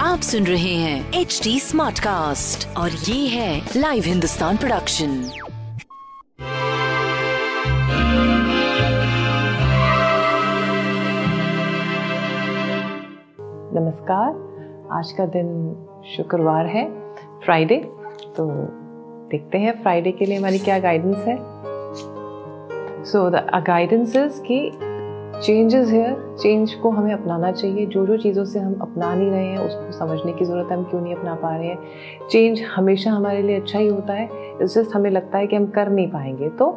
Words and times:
आप 0.00 0.20
सुन 0.22 0.46
रहे 0.46 0.74
हैं 0.74 1.12
एच 1.12 1.40
डी 1.44 1.60
स्मार्ट 1.60 1.98
कास्ट 1.98 2.66
और 2.76 2.90
ये 2.90 3.28
है 3.28 3.66
लाइव 3.76 4.02
हिंदुस्तान 4.06 4.56
प्रोडक्शन 4.56 5.10
नमस्कार। 13.74 14.28
आज 14.98 15.12
का 15.12 15.26
दिन 15.26 15.48
शुक्रवार 16.16 16.66
है 16.66 16.84
फ्राइडे 17.44 17.76
तो 18.36 18.46
देखते 19.30 19.58
हैं 19.58 19.82
फ्राइडे 19.82 20.12
के 20.12 20.24
लिए 20.24 20.38
हमारी 20.38 20.58
क्या 20.58 20.78
गाइडेंस 20.78 21.16
है। 21.16 21.36
सो 23.04 23.30
द 23.30 23.62
गाइडेंस 23.66 24.16
इज़ 24.16 24.40
कि 24.40 24.58
चेंजेस 25.42 25.90
हेयर 25.90 26.36
चेंज 26.40 26.72
को 26.74 26.90
हमें 26.90 27.12
अपनाना 27.12 27.50
चाहिए। 27.52 27.86
जो 27.86 28.06
जो 28.06 28.16
चीज़ों 28.16 28.44
से 28.44 28.60
हम 28.60 28.74
अपना 28.82 29.14
नहीं 29.14 29.30
रहे 29.30 29.46
हैं, 29.46 29.58
उसको 29.58 29.92
समझने 29.92 30.32
की 30.32 30.44
ज़रूरत 30.44 30.70
है, 30.70 30.76
हम 30.76 30.84
क्यों 30.84 31.00
नहीं 31.00 31.14
अपना 31.14 31.34
पा 31.34 31.56
रहे 31.56 31.68
हैं? 31.68 31.78
चेंज 32.30 32.62
हमेशा 32.76 33.10
हमारे 33.10 33.42
लिए 33.42 33.56
अच्छा 33.56 33.78
ही 33.78 33.88
होता 33.88 34.12
है। 34.12 34.28
इस 34.62 34.74
जस्ट 34.74 34.94
हमें 34.96 35.10
लगता 35.10 35.38
है 35.38 35.46
कि 35.46 35.56
हम 35.56 35.66
कर 35.66 35.88
नहीं 35.88 36.08
पाएँगे। 36.10 36.48
तो 36.48 36.70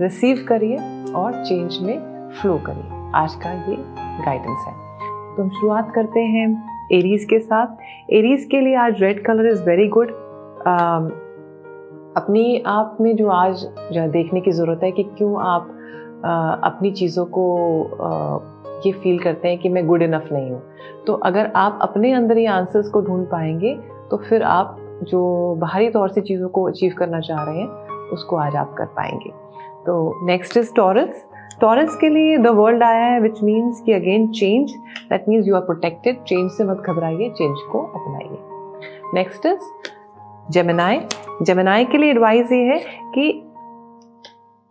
रिसीव 0.00 0.44
करिए 0.48 0.76
और 1.12 1.44
चेंज 1.44 1.78
में 1.82 2.30
फ्लो 2.40 2.58
करिए। 2.66 3.10
आज 3.14 3.34
का 3.34 3.52
ये 3.52 3.76
गाइडेंस 4.26 4.64
है। 4.66 4.74
तो 5.36 5.42
हम 5.42 5.50
शुरुआत 5.50 5.92
करते 5.94 6.20
हैं 6.20 6.46
एरीज 6.92 7.24
के 7.24 7.38
साथ। 7.38 8.12
एरीज 8.12 8.44
के 8.50 8.60
लिए 8.60 8.74
आज 8.76 9.02
red 9.02 9.24
colour 9.24 9.46
is 9.46 9.62
very 9.62 9.88
good 9.88 10.10
अपनी 12.16 12.62
आप 12.66 12.96
में 13.00 13.14
जो 13.16 13.28
आज, 13.28 13.66
जो 13.92 14.08
देखने 14.08 14.40
की 14.40 14.50
ज़रूरत 14.50 14.80
है 14.82 14.90
कि 14.90 15.02
क्यों 15.02 15.40
आप 15.42 15.76
अपनी 16.24 16.90
चीज़ों 16.92 17.24
को 17.28 17.44
ये 18.86 18.92
फील 18.92 19.18
करते 19.18 19.48
हैं 19.48 19.58
कि 19.58 19.68
मैं 19.68 19.86
गुड 19.86 20.02
इनफ 20.02 20.28
नहीं 20.32 20.50
हूँ। 20.50 20.62
तो 21.06 21.12
अगर 21.24 21.50
आप 21.56 21.78
अपने 21.82 22.12
अंदर 22.12 22.36
ही 22.36 22.46
आंसर्स 22.48 22.88
को 22.88 23.00
ढूंढ 23.02 23.26
पाएँगे 23.26 23.74
तो 24.10 24.16
फिर 24.18 24.42
आप 24.42 24.76
जो 25.02 25.54
बाहरी 25.58 25.88
तौर 25.90 26.08
से 26.08 26.20
चीज़ों 26.20 26.48
को 26.48 26.62
अचीव 26.68 26.94
करना 26.98 27.20
चाह 27.20 27.42
रहे 27.44 27.58
हैं, 27.58 27.68
उसको 28.12 28.36
आज 28.36 28.56
आप 28.56 28.74
कर 28.78 28.86
पाएँगे। 28.96 29.30
तो 29.86 30.26
नेक्स्ट 30.26 30.56
इज़ 30.56 30.72
टॉरस 30.74 31.26
टॉरस 31.60 31.96
के 32.00 32.08
लिए 32.08 32.36
द 32.38 32.46
वर्ल्ड 32.56 32.82
आया 32.82 33.04
है 33.04 33.20
विच 33.20 33.42
मीन्स 33.42 33.80
कि 33.86 33.92
again 33.92 34.26
change 34.32 34.70
that 35.10 35.24
means 35.28 35.48
you 35.48 35.54
are 35.56 35.60
protected 35.62 36.22
change 36.22 36.50
से 36.52 36.64
मत 36.64 36.82
घबराइए 36.86 37.30
चेंज 37.30 37.58
को 37.72 37.82
अपनाइए। 37.82 38.38
नेक्स्ट 39.14 39.46
इज़ 39.46 40.52
जेमिनाई 40.52 41.00
जेमिनाई 41.42 41.84
के 41.84 41.98
लिए 41.98 42.10
एडवाइस 42.10 42.52
ये 42.52 42.62
है 42.64 42.78
कि 43.14 43.32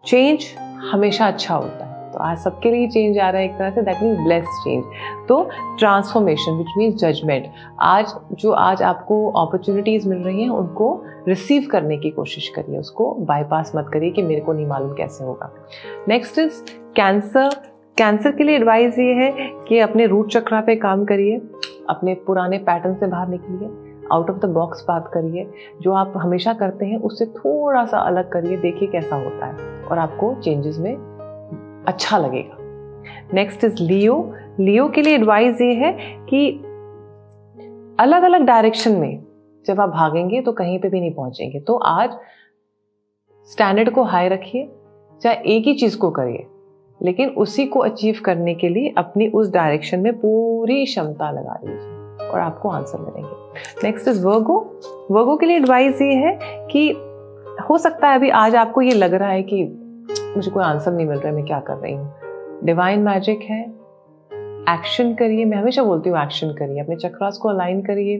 चेंज 0.03 0.45
हमेशा 0.82 1.28
अच्छा 1.28 1.56
होता 1.56 1.86
है। 1.86 2.12
तो 2.12 2.20
आज 2.20 2.38
सबके 2.38 2.72
लिए 2.72 2.88
चेंज 2.88 3.18
आ 3.18 3.30
रहा 3.30 3.42
है 3.42 3.48
एक 3.48 3.58
तरह 3.58 3.70
से 3.70 3.82
दैट 3.82 4.02
मीन्स 4.04 4.20
ब्लेस 4.20 4.46
चेंज 4.64 4.84
तो 5.28 5.42
ट्रांसफॉर्मेशन 5.80 6.52
विच 6.52 6.68
मीन्स 6.78 6.96
जजमेंट 6.96 7.46
आज 7.82 8.14
जो 8.34 8.52
आज 8.52 8.82
आपको 8.84 9.26
अपॉर्चुनिटीज़ 9.32 10.08
मिल 10.10 10.20
रही 10.20 10.44
हैं, 10.44 10.50
उनको 10.50 11.04
रिसीव 11.28 11.68
करने 11.72 11.98
की 11.98 12.10
कोशिश 12.10 12.48
करिए। 12.50 12.78
उसको 12.78 13.14
बाईपास 13.22 13.72
मत 13.76 13.89
करिए 13.94 14.10
कि 14.10 14.22
मेरे 14.22 14.42
को 14.42 14.54
नहीं 14.54 14.66
मालूम 14.66 14.94
कैसे 14.94 15.23
होगा। 15.23 15.54
नेक्स्ट 16.08 16.39
इज़ 16.39 16.62
कैंसर 16.95 17.50
कैंसर 17.98 18.32
के 18.32 18.44
लिए 18.44 18.56
एडवाइस 18.56 19.00
ये 19.00 19.14
है 19.14 19.32
कि 19.68 19.80
अपने 19.80 20.06
रूट 20.06 20.32
चक्रा 20.32 20.62
पे 20.62 20.76
काम 20.76 21.06
करिए। 21.06 21.38
अपने 21.89 22.14
पुराने 22.28 22.58
पैटर्न 22.58 22.94
से 22.94 23.08
बाहर 23.08 23.28
निकलिए। 23.28 23.89
आउट 24.11 24.30
ऑफ़ 24.30 24.37
द 24.37 24.49
बॉक्स 24.49 24.83
बात 24.87 25.09
करिए। 25.14 25.49
जो 25.81 25.93
आप 25.93 26.14
हमेशा 26.17 26.53
करते 26.53 26.86
हैं, 26.86 26.97
उससे 26.97 27.25
थोड़ा 27.27 27.86
सा 27.86 27.99
अलग 27.99 28.30
करिए, 28.31 28.58
देखिए 28.58 28.87
कैसा 28.87 29.15
होता 29.15 29.45
है 29.45 29.83
और 29.83 29.97
आपको 29.97 30.33
चेंजेस 30.42 30.77
में 30.77 30.95
अच्छा 31.87 32.17
लगेगा। 32.17 32.58
नेक्स्ट 33.33 33.64
इज़ 33.64 33.81
लियो 33.83 34.33
लियो 34.59 34.87
के 34.89 35.02
लिए 35.02 35.15
एडवाइस 35.15 35.61
ये 35.61 35.73
है 35.75 35.92
कि 36.30 36.49
अलग 37.99 38.23
अलग 38.23 38.42
डायरेक्शन 38.42 38.95
में 38.95 39.23
जब 39.65 39.80
आप 39.81 39.89
भागेंगे 39.89 40.41
तो 40.41 40.52
कहीं 40.52 40.80
पे 40.80 40.89
भी 40.89 40.99
नहीं 40.99 41.14
पहुँचेंगे। 41.14 41.59
तो 41.59 41.76
आज 41.76 42.17
स्टैंडर्ड 43.47 43.89
को 43.89 44.03
हाई 44.03 44.30
रखिए, 44.30 44.70
चाहे 45.21 45.36
एक 45.47 45.67
ही 45.67 45.73
चीज़ 45.73 45.97
को 45.97 46.09
करिए, 46.11 46.45
लेकिन 46.99 47.30
उसी 47.37 47.65
को 47.65 47.80
अचीव 47.80 48.21
करने 48.26 48.55
के 48.55 48.70
लिए 48.70 48.93
अपनी 48.97 49.27
उस 49.30 49.52
डायरेक्शन 49.52 49.99
में 49.99 50.14
पूरी 50.14 50.83
क्षमता 50.86 51.31
लगा 51.31 51.59
लीजिए 51.64 51.98
और 52.30 52.40
आपको 52.40 52.70
आंसर 52.70 53.00
मिलेंगे। 53.00 53.36
नेक्स्ट 53.84 54.08
इज़ 54.08 54.26
वर्गो 54.26 54.58
वर्गो 55.12 55.36
के 55.38 55.45
लिए 55.45 55.58
एडवाइस 55.58 56.02
ये 56.02 56.14
है 56.14 56.38
कि 56.72 56.90
हो 57.70 57.78
सकता 57.78 58.10
है 58.10 58.16
अभी 58.16 58.30
आज 58.30 58.56
आपको 58.56 58.82
ये 58.82 58.92
लग 58.92 59.14
रहा 59.14 59.30
है 59.30 59.44
कि 59.44 59.64
मुझे 60.36 60.52
कोई 60.52 60.64
आंसर 60.64 60.92
नहीं 60.92 61.08
मिल 61.08 61.18
रहा 61.18 61.28
है, 61.28 61.36
मैं 61.36 61.45
क्या 61.45 61.60
कर 61.60 61.73
रही 61.73 61.94
हूँ। 61.94 62.14
डिवाइन 62.64 63.00
मैजिक 63.00 63.42
है। 63.42 63.62
एक्शन 64.70 65.14
करिए। 65.14 65.45
मैं 65.45 65.58
हमेशा 65.58 65.84
बोलती 65.84 66.10
हूँ 66.10 66.22
एक्शन 66.23 66.50
करिए। 66.50 66.80
अपने 66.80 66.95
चक्रास 66.95 67.38
को 67.38 67.50
अलाइन 67.50 67.82
करिए। 67.82 68.18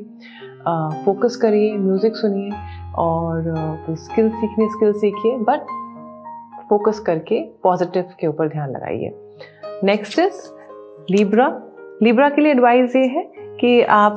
फोकस 1.06 1.36
करिए। 1.36 1.78
म्यूज़िक 1.78 2.16
सुनिए। 2.16 2.52
और 2.96 3.44
स्किल 3.90 4.30
सीखने 4.30 4.68
स्किल 4.70 4.94
सीखिए। 4.94 5.38
बट 5.38 5.60
फोकस 6.70 7.00
करके 7.00 7.42
पॉजिटिव 7.64 8.06
के 8.20 8.28
ऊपर 8.28 8.48
ध्यान 8.48 8.72
लगाइए। 8.72 9.14
नेक्स्ट 9.84 10.20
इज़ 10.20 10.48
लिब्रा 11.10 11.48
लिब्रा 12.04 12.30
के 12.30 12.42
लिए 12.42 12.52
एडवाइस 12.52 12.96
ये 12.96 13.06
है 13.08 13.24
कि 13.60 13.82
आप 13.84 14.16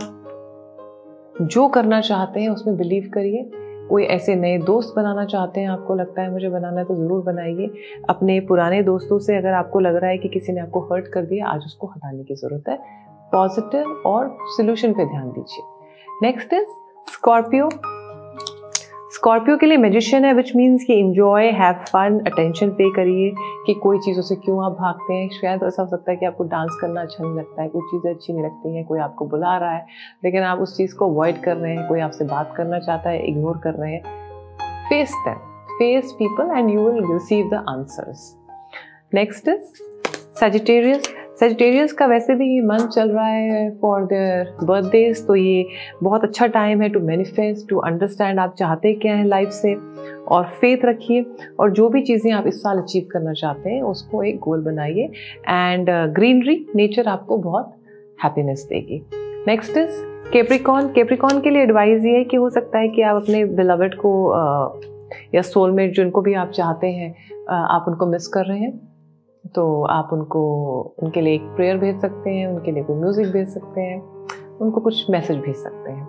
जो 1.43 1.66
करना 1.69 2.00
चाहते 2.00 2.41
हैं 2.41 2.48
उसमें 2.48 2.76
बिलीव 2.76 3.10
करिए। 3.15 3.50
कोई 3.88 4.04
ऐसे 4.04 4.34
नए 4.34 4.59
दोस्त 4.59 4.94
बनाना 4.97 5.25
चाहते 5.25 5.60
हैं, 5.60 5.69
आपको 5.69 5.94
लगता 5.94 6.22
है 6.22 6.32
मुझे 6.32 6.48
बनाना 6.48 6.81
है 6.81 6.84
तो 6.84 6.94
ज़रूर 6.94 7.22
बनाइए। 7.25 7.70
अपने 8.10 8.38
पुराने 8.41 8.82
दोस्तों 8.82 9.19
से 9.19 9.37
अगर 9.37 9.53
आपको 9.53 9.81
लग 9.81 9.97
रहा 9.97 10.10
है 10.10 10.19
कि 10.19 10.28
किसी 10.28 10.53
ने 10.53 10.60
आपको 10.60 10.81
हर्ट 10.81 11.09
कर 11.09 11.25
दिया, 11.25 11.47
आज 11.47 11.65
उसको 11.66 11.87
हटाने 11.87 12.25
की 12.25 12.34
ज़रूरत 12.34 12.69
है। 12.69 12.78
पॉजिटिव 13.32 14.03
और 14.06 14.37
सोल्यूशन 14.56 14.93
पे 14.93 15.04
ध्यान 15.04 15.28
दीजिए। 15.28 15.64
नेक्स्ट 16.22 16.53
इज़ 16.53 16.69
स्कॉर्पियो 17.12 17.69
स्कॉर्पियो 19.14 19.56
के 19.56 19.66
लिए 19.66 19.76
मेजिशियन 19.76 20.24
है 20.24 20.32
विच 20.34 20.54
मीन्स 20.56 20.84
कि 20.84 20.94
enjoy 20.94 21.46
have 21.50 21.74
fun 21.88 22.18
attention 22.26 22.70
pay 22.70 22.88
करिए 22.90 23.30
कि 23.66 23.74
कोई 23.74 23.98
चीज़ों 23.98 24.22
से 24.22 24.34
क्यों 24.34 24.64
आप 24.64 24.72
भागते 24.72 25.14
हैं। 25.14 25.28
शायद 25.28 25.62
ऐसा 25.62 25.82
हो 25.82 25.88
सकता 25.88 26.10
है 26.10 26.16
कि 26.16 26.26
आपको 26.26 26.44
डांस 26.44 26.78
करना 26.80 27.00
अच्छा 27.00 27.24
नहीं 27.24 27.34
लगता 27.34 27.62
है, 27.62 27.68
कोई 27.68 27.82
चीज़ें 27.82 28.14
अच्छी 28.14 28.32
नहीं 28.32 28.44
लगती 28.44 28.76
हैं, 28.76 28.84
कोई 28.84 28.98
आपको 28.98 29.26
बुला 29.26 29.56
रहा 29.56 29.70
है, 29.70 29.86
लेकिन 30.24 30.42
आप 30.42 30.58
उस 30.58 30.76
चीज़ 30.76 30.94
को 30.94 31.10
अवॉइड 31.10 31.42
कर 31.42 31.56
रहे 31.56 31.76
हैं, 31.76 31.88
कोई 31.88 32.00
आपसे 32.00 32.24
बात 32.24 32.54
करना 32.56 32.78
चाहता 32.78 33.10
है 33.10 33.26
इग्नोर 33.26 33.58
कर 33.58 33.74
रहे 33.74 33.92
हैं। 33.92 34.02
Face 34.88 35.14
them 35.26 35.38
face 35.78 36.12
people 36.12 36.56
and 36.58 36.70
you 36.70 36.88
will 36.88 37.12
receive 37.12 37.48
the 37.48 37.64
answers 37.68 38.36
next 39.14 39.48
is 39.48 39.82
Sagittarius 40.40 41.14
Sagittarius 41.42 41.92
का 41.92 42.06
वैसे 42.06 42.34
भी 42.34 42.60
मन 42.60 42.78
चल 42.78 43.10
रहा 43.10 43.26
है 43.26 43.78
फॉर 43.78 44.03
देयर 44.03 44.64
बर्थडेज 44.64 45.26
तो 45.26 45.34
ये 45.34 45.66
बहुत 46.03 46.25
अच्छा 46.25 46.47
टाइम 46.47 46.82
है 46.82 46.88
टू 46.88 47.00
मैनिफेस्ट 47.00 47.69
टू 47.69 47.78
अंडरस्टैंड 47.78 48.38
आप 48.38 48.54
चाहते 48.58 48.92
क्या 48.92 49.14
हैं 49.14 49.25
लाइफ 49.25 49.48
से 49.48 49.75
और 50.28 50.44
फेथ 50.44 50.84
रखिए 50.84 51.26
और 51.60 51.70
जो 51.70 51.88
भी 51.88 52.02
चीज़ें 52.02 52.32
आप 52.32 52.47
इस 52.47 52.62
साल 52.62 52.78
अचीव 52.78 53.08
करना 53.12 53.32
चाहते 53.32 53.70
हैं 53.70 53.82
उसको 53.82 54.22
एक 54.22 54.38
गोल 54.38 54.62
बनाइए 54.64 55.05
एंड 55.49 55.90
ग्रीनरी 55.90 56.66
नेचर 56.76 57.08
आपको 57.08 57.38
बहुत 57.38 57.75
हैप्पीनेस 58.25 58.66
देगी। 58.69 59.02
नेक्स्ट 59.46 59.76
इज़ 59.76 59.90
केप्रिकॉन 60.32 60.88
केप्रिकॉन 60.88 61.40
के 61.40 61.50
लिए 61.50 61.62
एडवाइस 61.62 62.05
ये 62.05 62.16
है 62.19 62.25
कि 62.25 62.37
हो 62.37 62.50
सकता 62.50 62.78
है 62.78 62.88
कि 62.88 63.02
आप 63.02 63.22
अपने 63.22 63.44
बिलवड 63.44 63.94
को 63.94 64.14
uh, 64.31 64.87
या 65.34 65.43
सोलमेट 65.43 65.94
जिनको 65.94 66.20
भी 66.20 66.34
आप 66.34 66.50
चाहते 66.50 66.87
हैं 66.87 67.14
uh, 67.14 67.75
आप 67.75 67.84
उनको 67.88 68.06
मिस 68.06 68.26
कर 68.26 68.44
रहे 68.44 68.58
हैं। 68.58 68.91
तो 69.44 69.82
आप 69.84 70.08
उनको, 70.12 70.40
उनके 71.02 71.20
लिए 71.20 71.34
एक 71.34 71.42
प्रेयर 71.56 71.76
भेज 71.78 72.00
सकते 72.00 72.30
हैं, 72.30 72.46
उनके 72.46 72.72
लिए 72.72 72.82
कोई 72.82 72.96
म्यूज़िक 72.96 73.26
भेज 73.32 73.48
सकते 73.48 73.80
हैं, 73.80 74.00
उनको 74.60 74.80
कुछ 74.80 75.10
मैसेज 75.10 75.38
भेज 75.38 75.56
सकते 75.56 75.90
हैं। 75.90 76.08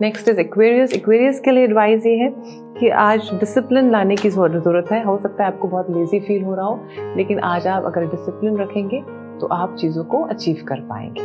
नेक्स्ट 0.00 0.28
इज़ 0.28 0.40
एक्वेरियस 0.40 0.92
एक्वेरियस 0.94 1.40
के 1.40 1.50
लिए 1.50 1.64
एडवाइस 1.64 2.06
ये 2.06 2.16
है 2.16 2.30
कि 2.78 2.88
आज 2.98 3.30
डिसिप्लिन 3.40 3.90
लाने 3.90 4.16
की 4.16 4.30
ज़रूरत 4.30 4.92
है। 4.92 5.02
हो 5.04 5.16
सकता 5.18 5.44
है 5.44 5.52
आपको 5.52 5.68
बहुत 5.68 5.90
लेजी 5.90 6.20
फील 6.20 6.44
हो 6.44 6.54
रहा 6.54 6.66
हो, 6.66 6.80
लेकिन 7.16 7.40
आज 7.40 7.66
आप 7.66 7.84
अगर 7.86 8.06
डिसिप्लिन 8.06 8.56
रखेंगे 8.56 9.02
तो 9.40 9.46
आप 9.46 9.76
चीज़ों 9.80 10.04
को 10.04 10.22
अचीव 10.24 10.64
कर 10.68 10.80
पाएँगे। 10.88 11.22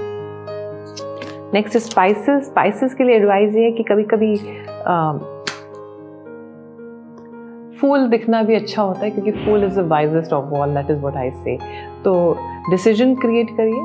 नेक्स्ट 1.54 1.78
स्पाइसेस 1.80 2.46
स्पाइसेस 2.46 2.94
के 2.94 3.04
लिए 3.04 3.16
एडवाइस 3.16 3.56
ये 3.56 3.64
है 3.64 3.72
कि 3.72 3.84
कभी 3.84 4.04
कभी 4.06 4.34
फूल 7.82 8.08
दिखना 8.10 8.42
भी 8.44 8.56
अच्छा 8.56 8.82
होता 8.82 9.00
है, 9.00 9.10
क्योंकि 9.12 9.32
fool 9.46 9.64
is 9.64 9.80
the 9.80 9.86
wisest 9.88 10.34
of 10.34 10.54
all 10.56 10.74
that 10.76 10.90
is 10.92 11.00
what 11.00 11.16
I 11.16 11.32
say 11.34 11.58
तो 12.04 12.14
डिसीज़न 12.70 13.16
क्रिएट 13.16 13.50
करिए 13.58 13.82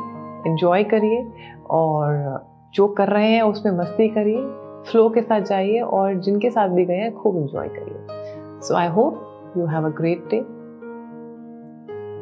इन्जॉय 0.50 0.84
करिए, 0.84 1.24
और 1.70 2.46
जो 2.74 2.86
कर 2.88 3.08
रहे 3.08 3.30
हैं 3.30 3.42
उसमें 3.42 3.72
मस्ती 3.78 4.08
करिए 4.08 4.42
फ्लो 4.90 5.08
के 5.10 5.22
साथ 5.22 5.40
जाइए, 5.42 5.80
और 5.80 6.14
जिनके 6.16 6.50
साथ 6.50 6.68
भी 6.68 6.84
गए 6.84 6.96
हैं, 6.96 7.12
खूब 7.14 7.36
इन्जॉय 7.36 7.68
करिए. 7.68 8.60
So 8.60 8.76
I 8.76 8.88
hope 8.88 9.54
you 9.58 9.66
have 9.66 9.86
a 9.86 9.94
great 9.98 10.28
day 10.30 10.44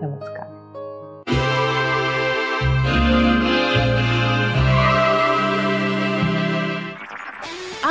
नमस्कार. 0.01 0.48